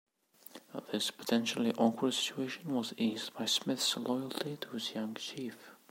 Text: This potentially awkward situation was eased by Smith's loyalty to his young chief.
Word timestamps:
This 0.91 1.11
potentially 1.11 1.75
awkward 1.77 2.15
situation 2.15 2.73
was 2.73 2.95
eased 2.97 3.35
by 3.35 3.45
Smith's 3.45 3.95
loyalty 3.95 4.57
to 4.59 4.69
his 4.71 4.95
young 4.95 5.13
chief. 5.13 5.75